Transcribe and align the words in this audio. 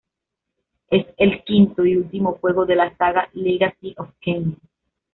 Es 0.89 1.05
el 1.17 1.43
quinto 1.43 1.85
y 1.85 1.95
último 1.95 2.39
juego 2.41 2.65
de 2.65 2.75
la 2.75 2.97
saga 2.97 3.29
"Legacy 3.33 3.93
of 3.99 4.09
Kain". 4.19 4.57